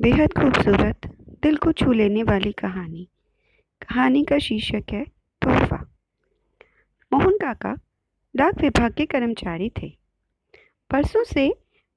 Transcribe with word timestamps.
बेहद 0.00 0.32
खूबसूरत, 0.32 1.00
दिल 1.42 1.56
को 1.56 1.72
छू 1.72 1.92
लेने 1.92 2.22
वाली 2.22 2.52
कहानी। 2.52 3.08
कहानी 3.82 4.24
का 4.24 4.38
शीर्षक 4.38 4.84
है, 4.90 5.04
तोहफा। 5.42 5.94
मोहन 7.12 7.36
काका 7.36 7.76
डाक 8.36 8.60
विभाग 8.60 8.92
के 8.92 9.06
कर्मचारी 9.06 9.70
थे। 9.70 9.98
परसों 10.90 11.24
से 11.24 11.48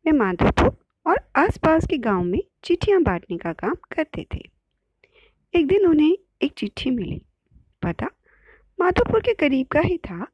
वे 0.05 0.11
माधोपुर 0.11 0.77
और 1.07 1.29
आसपास 1.35 1.87
के 1.87 1.97
गाँव 1.97 2.23
में 2.23 2.43
चिट्ठियाँ 2.63 3.01
बांटने 3.01 3.37
का 3.37 3.53
काम 3.53 3.73
करते 3.73 4.25
थे। 4.35 4.49
एक 5.55 5.67
दिन 5.67 5.85
उन्हें 5.85 6.17
एक 6.41 6.53
चिट्ठी 6.53 6.91
मिली। 6.91 7.21
पता 7.81 8.07
माधोपुर 8.79 9.19
के 9.19 9.33
करीब 9.33 9.67
का 9.67 9.79
ही 9.79 9.97
था, 9.97 10.27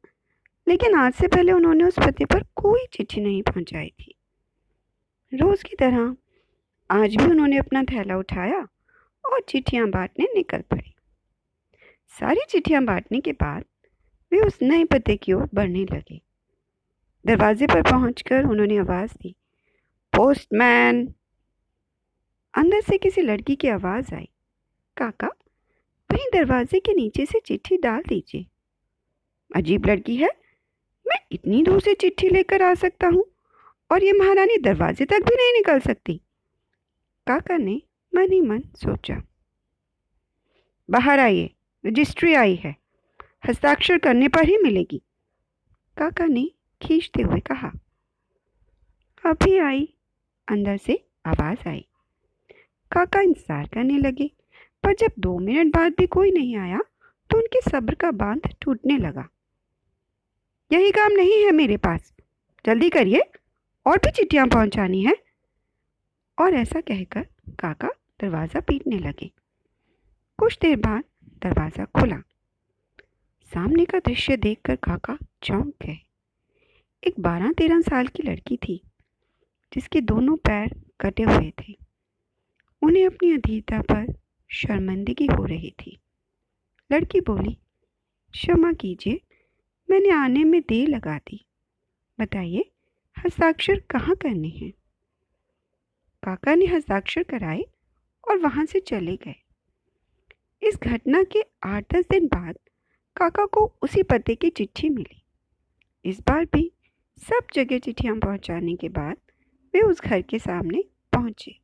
लेकिन 0.67 0.95
आज 0.95 1.13
से 1.13 1.27
पहले 1.27 1.51
उन्होंने 1.51 1.83
उस 1.83 1.95
पते 1.99 2.25
पर 2.25 2.43
कोई 2.43 2.85
चिट्ठी 2.93 3.21
नहीं 3.21 3.43
पहुंचाई 3.43 3.91
थी। 3.99 4.15
रोज़ 5.33 5.63
की 5.63 5.75
तरह 5.75 6.15
आज 6.89 7.15
भी 7.15 7.25
उन्होंने 7.25 7.57
अपना 7.57 7.83
थैला 7.83 8.17
उठाया 8.17 8.59
और 9.23 9.41
चिट्ठियाँ 9.49 9.87
बांटने 9.89 10.25
निकल 10.35 10.61
पड़ी। 10.71 10.93
सारी 12.13 12.41
चिट्ठियाँ 12.49 12.83
बांटने 12.85 13.19
के 13.19 13.31
बाद 13.31 13.63
वे 14.31 14.39
उस 14.39 14.57
नए 14.61 14.83
पते 14.85 15.15
की 15.15 15.33
ओर 15.33 15.49
बढ़ने 15.53 15.83
लगे। 15.85 16.21
दरवाजे 17.25 17.67
पर 17.67 17.81
पहुंचकर 17.81 18.45
उन्होंने 18.45 18.77
आवाज़ 18.77 19.13
दी, 19.13 19.35
पोस्टमैन! 20.13 21.07
अंदर 22.53 22.81
से 22.81 22.97
किसी 22.97 23.21
लड़की 23.21 23.55
की 23.55 23.67
आवाज़ 23.67 24.13
आई, 24.15 24.27
काका 24.97 25.27
वहीं 26.09 26.27
दरवाजे 26.33 26.79
के 26.79 26.93
नीचे 26.93 27.25
से 27.25 27.39
चिट्ठी 27.39 27.77
डाल 27.77 28.01
दीजिए। 28.07 28.45
अजीब 29.51 29.85
लड़की 29.85 30.15
है, 30.15 30.29
मैं 31.05 31.19
इतनी 31.31 31.63
दूर 31.63 31.81
से 31.81 31.93
चिट्ठी 31.95 32.29
लेकर 32.29 32.61
आ 32.61 32.73
सकता 32.75 33.07
हूँ 33.07 33.25
और 33.91 34.03
ये 34.03 34.13
महारानी 34.13 34.57
दरवाजे 34.57 35.05
तक 35.05 35.19
भी 35.19 35.35
नहीं 35.35 35.53
निकल 35.53 35.79
सकती। 35.79 36.19
काका 37.27 37.57
ने 37.57 37.81
मन 38.13 38.31
ही 38.31 38.39
मन 38.41 38.59
सोचा। 38.75 39.15
बाहर 40.89 41.19
आइए, 41.19 41.49
रजिस्ट्री 41.83 42.33
आई 42.33 42.55
है, 42.55 42.75
हस्ताक्षर 43.47 43.97
करने 43.97 44.27
पर 44.27 44.45
ही 44.45 44.57
मिलेगी। 44.57 45.01
काका 45.97 46.25
ने 46.25 46.43
खींचते 46.81 47.21
हुए 47.21 47.39
कहा। 47.41 47.71
अभी 49.23 49.57
आई, 49.57 49.87
अंदर 50.47 50.77
से 50.77 51.03
आवाज़ 51.25 51.67
आई। 51.69 51.85
काका 52.91 53.21
इंतज़ार 53.21 53.67
करने 53.67 53.97
लगे, 53.97 54.31
पर 54.83 54.93
जब 54.93 55.11
दो 55.19 55.37
मिनट 55.39 55.75
बाद 55.75 55.93
भी 55.99 56.07
कोई 56.07 56.31
नहीं 56.31 56.55
आया 56.57 56.79
तो 57.29 57.37
उनके 57.37 57.61
सब्र 57.61 57.95
का 57.95 58.11
बाँध 58.13 58.49
टूटने 58.61 58.97
लगा। 58.97 59.29
यही 60.71 60.91
काम 60.91 61.11
नहीं 61.11 61.43
है 61.43 61.51
मेरे 61.51 61.77
पास। 61.77 62.13
जल्दी 62.65 62.89
करिए, 62.89 63.21
और 63.85 63.97
भी 63.97 64.11
चिट्ठियाँ 64.11 64.47
पहुँचानी 64.47 65.01
है। 65.01 65.15
और 66.39 66.53
ऐसा 66.53 66.81
कहकर 66.81 67.27
काका 67.59 67.87
दरवाज़ा 68.21 68.59
पीटने 68.59 68.99
लगे। 68.99 69.31
कुछ 70.37 70.57
देर 70.61 70.77
बाद 70.77 71.03
दरवाज़ा 71.43 71.85
खुला। 71.85 72.17
सामने 73.53 73.85
का 73.85 73.99
दृश्य 73.99 74.37
देखकर 74.37 74.75
काका 74.75 75.17
चौंक 75.43 75.73
गए। 75.85 75.97
एक 77.03 77.19
बारह 77.19 77.51
तेरह 77.51 77.81
साल 77.81 78.07
की 78.07 78.23
लड़की 78.23 78.57
थी, 78.57 78.81
जिसके 79.73 80.01
दोनों 80.01 80.35
पैर 80.35 80.81
कटे 81.01 81.23
हुए 81.23 81.53
थे। 81.59 81.77
उन्हें 82.81 83.05
अपनी 83.05 83.31
अधीरता 83.31 83.81
पर 83.81 84.13
शर्मिंदगी 84.51 85.25
हो 85.25 85.45
रही 85.45 85.71
थी। 85.71 85.99
लड़की 86.91 87.21
बोली, 87.21 87.57
क्षमा 88.31 88.73
कीजिए, 88.73 89.21
मैंने 89.89 90.09
आने 90.09 90.43
में 90.43 90.61
देर 90.61 90.87
लगा 90.87 91.17
दी। 91.17 91.45
बताइए, 92.19 92.71
हस्ताक्षर 93.17 93.79
कहाँ 93.79 94.15
करने 94.15 94.47
हैं? 94.47 94.73
काका 96.27 96.55
ने 96.55 96.65
हस्ताक्षर 96.65 97.23
कराए 97.23 97.61
और 98.27 98.37
वहाँ 98.37 98.65
से 98.65 98.79
चले 98.79 99.15
गए। 99.15 99.35
इस 100.61 100.77
घटना 100.83 101.23
के 101.23 101.41
आठ 101.63 101.93
दस 101.93 102.05
दिन 102.09 102.25
बाद 102.27 102.55
काका 103.15 103.45
को 103.45 103.61
उसी 103.81 104.03
पते 104.03 104.35
की 104.35 104.49
चिट्ठी 104.49 104.89
मिली। 104.89 105.21
इस 106.05 106.19
बार 106.19 106.45
भी 106.45 106.71
सब 107.21 107.47
जगह 107.53 107.79
चिट्ठियाँ 107.79 108.15
पहुँचाने 108.15 108.75
के 108.75 108.89
बाद 108.89 109.17
वे 109.73 109.81
उस 109.81 110.01
घर 110.01 110.21
के 110.21 110.39
सामने 110.39 110.83
पहुँचे। 111.13 111.59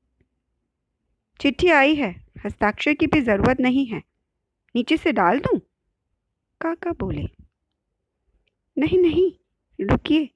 चिट्ठी 1.39 1.69
आई 1.69 1.95
है, 1.95 2.11
हस्ताक्षर 2.45 2.93
की 2.93 3.07
भी 3.07 3.21
ज़रूरत 3.21 3.61
नहीं 3.61 3.85
है। 3.85 4.01
नीचे 4.75 4.97
से 4.97 5.11
डाल 5.11 5.39
दूँ? 5.39 5.59
काका 6.61 6.91
बोले, 6.91 7.27
नहीं 8.77 8.99
नहीं, 8.99 9.31
रुकिए, 9.79 10.29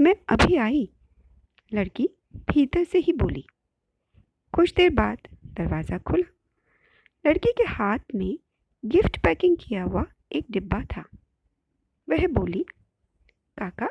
मैं 0.00 0.14
अभी 0.28 0.56
आई। 0.56 0.88
लड़की 1.72 2.08
भीतर 2.50 2.84
से 2.84 2.98
ही 2.98 3.12
बोली 3.12 3.46
कुछ 4.56 4.72
देर 4.74 4.90
बाद 4.90 5.28
दरवाज़ा 5.56 5.96
खुला। 5.98 6.26
लड़की 7.24 7.52
के 7.52 7.64
हाथ 7.64 7.98
में 8.14 8.38
गिफ्ट 8.84 9.18
पैकिंग 9.22 9.56
किया 9.60 9.82
हुआ 9.82 10.04
एक 10.32 10.46
डिब्बा 10.50 10.80
था। 10.86 11.04
वह 12.08 12.26
बोली, 12.28 12.64
काका, 13.58 13.88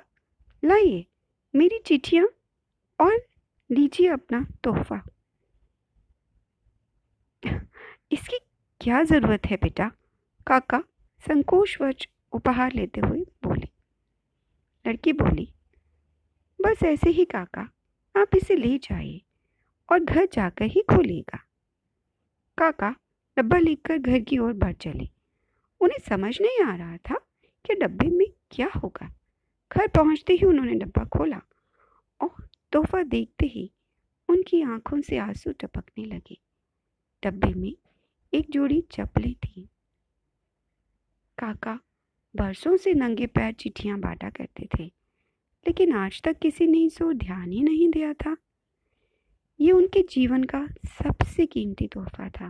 लाइए 0.64 1.06
मेरी 1.54 1.80
चिट्ठियाँ 1.86 2.28
और 3.00 3.18
लीजिए 3.70 4.08
अपना 4.08 4.46
तोहफा। 4.64 5.02
इसकी 8.12 8.40
क्या 8.82 9.04
ज़रूरत 9.04 9.46
है 9.46 9.58
बेटा? 9.58 9.92
काका 10.48 10.82
संकोचवश 11.24 12.08
उपहार 12.34 12.74
लेते 12.74 13.02
हुए 13.02 13.22
बोले। 13.44 13.68
लड़की 14.86 15.14
बोली, 15.14 15.48
बस 16.60 16.84
ऐसे 16.86 17.10
ही 17.10 17.26
काका, 17.26 17.70
आप 18.16 18.36
इसे 18.36 18.56
ले 18.56 18.78
जाइए। 18.80 19.22
और 19.90 20.00
घर 20.00 20.28
जाकर 20.34 20.66
ही 20.66 20.82
खोलेगा। 20.82 21.38
काका, 22.58 22.96
डब्बा 23.38 23.58
लेकर 23.58 23.98
घर 23.98 24.20
की 24.20 24.38
ओर 24.38 24.54
बढ़ 24.54 24.74
चले। 24.74 25.10
उन्हें 25.82 26.00
समझ 26.00 26.38
नहीं 26.42 26.64
आ 26.64 26.76
रहा 26.76 26.98
था 27.10 27.16
कि 27.66 27.76
डब्बे 27.76 28.08
में 28.08 28.28
क्या 28.52 28.70
होगा। 28.76 29.12
घर 29.72 29.88
पहुँचते 29.88 30.34
ही 30.34 30.46
उन्होंने 30.46 30.74
डब्बा 30.76 31.04
खोला 31.06 31.42
और 32.22 32.48
तोहफा 32.72 33.04
देखते 33.04 33.46
ही 33.46 33.70
उनकी 34.30 34.62
आँखों 34.62 35.02
से 35.02 35.18
आँसू 35.18 35.52
टपकने 35.52 36.06
लगे। 36.06 36.38
डब्बे 37.24 37.54
में 37.54 37.74
एक 38.34 38.50
जोड़ी 38.50 38.82
चप्पलें 38.92 39.34
थी। 39.36 39.68
काका 41.38 41.80
बरसों 42.36 42.76
से 42.78 42.94
नंगे 42.94 43.28
पैर 43.28 43.54
चिट्ठियाँ 43.54 44.00
बांटा 44.00 44.30
करते 44.30 44.68
थे, 44.78 44.84
लेकिन 45.66 45.94
आज 45.94 46.22
तक 46.22 46.38
किसी 46.38 46.68
ने 46.68 46.80
इस 46.80 47.02
ओर 47.02 47.14
ध्यान 47.14 47.52
ही 47.52 47.62
नहीं 47.64 47.90
दिया 47.90 48.14
था। 48.14 48.36
ये 49.60 49.72
उनके 49.72 50.02
जीवन 50.02 50.44
का 50.44 50.66
सबसे 50.86 51.46
कीमती 51.46 51.88
तोहफा 51.88 52.30
था। 52.30 52.50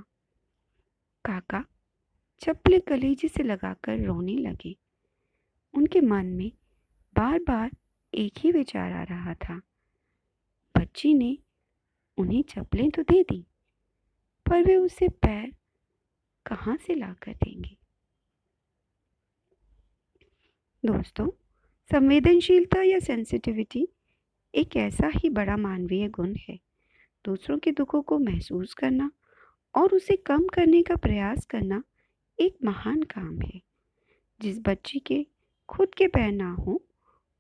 काका 1.26 1.64
चप्पले 2.42 2.80
कलेजे 2.80 3.28
से 3.28 3.44
लगाकर 3.44 4.04
रोने 4.06 4.36
लगे। 4.38 4.76
उनके 5.74 6.02
मन 6.02 6.26
में 6.28 6.52
बार 7.16 7.40
बार 7.40 7.72
एक 8.14 8.40
ही 8.40 8.52
विचार 8.52 8.92
आ 8.92 9.04
रहा 9.04 9.34
था। 9.36 9.62
बच्ची 10.76 11.14
ने 11.14 11.38
उन्हें 12.18 12.44
चप्पलें 12.44 12.90
तो 12.92 13.02
दे 13.04 13.22
दी, 13.24 13.46
पर 14.46 14.64
वे 14.64 14.76
उसे 14.76 15.08
पैर 15.10 15.52
कहाँ 16.46 16.78
से 16.78 16.96
ला 16.96 17.14
कर 17.14 17.34
देंगे? 17.34 17.78
दोस्तों, 20.84 21.30
संवेदनशीलता 21.92 22.82
या 22.84 23.00
सेंसिटिविटी 23.00 23.88
एक 24.54 24.76
ऐसा 24.78 25.12
ही 25.16 25.30
बड़ा 25.30 25.58
मानवीय 25.58 26.08
गुण 26.10 26.36
है। 26.40 26.60
दूसरों 27.26 27.58
के 27.58 27.72
दुखों 27.72 28.02
को 28.02 28.20
महसूस 28.20 28.74
करना 28.74 29.12
और 29.76 29.96
उसे 29.96 30.16
कम 30.16 30.48
करने 30.48 30.82
का 30.82 30.96
प्रयास 30.96 31.46
करना 31.46 31.84
एक 32.40 32.58
महान 32.64 33.04
काम 33.04 33.42
है। 33.42 33.62
जिस 34.42 34.60
बच्ची 34.60 35.00
के 35.00 35.26
खुद 35.70 35.96
के 35.96 36.08
पैर 36.08 36.32
ना 36.32 36.52
हो, 36.52 36.82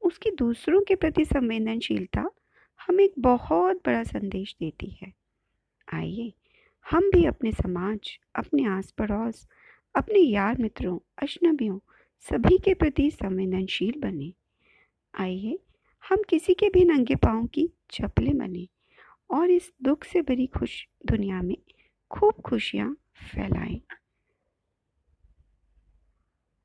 उसकी 0.01 0.31
दूसरों 0.31 0.81
के 0.81 0.95
प्रति 0.95 1.25
संवेदनशीलता 1.25 2.29
हमें 2.87 3.03
एक 3.03 3.13
बहुत 3.19 3.77
बड़ा 3.77 4.03
संदेश 4.03 4.55
देती 4.59 4.97
है। 5.01 5.13
आइए, 5.93 6.33
हम 6.91 7.09
भी 7.13 7.25
अपने 7.25 7.51
समाज, 7.51 8.19
अपने 8.35 8.65
आस 8.65 8.91
पड़ोस 8.91 9.47
अपने 9.95 10.19
यार 10.19 10.57
मित्रों, 10.59 10.99
अजनबियों 11.17 11.79
सभी 12.19 12.57
के 12.57 12.73
प्रति 12.73 13.11
संवेदनशील 13.11 13.93
बने। 13.97 14.33
आइए, 15.15 15.59
हम 16.09 16.17
किसी 16.29 16.53
के 16.53 16.69
भी 16.69 16.85
नंगे 16.85 17.15
पाँव 17.15 17.45
की 17.45 17.69
चप्पलें 17.91 18.37
बने 18.37 18.67
और 19.29 19.51
इस 19.51 19.71
दुख 19.83 20.03
से 20.03 20.21
भरी 20.21 20.47
खुश 20.47 20.87
दुनिया 21.05 21.41
में 21.41 21.55
खूब 22.11 22.41
खुशियाँ 22.41 22.95
फैलाएँ। 23.35 23.81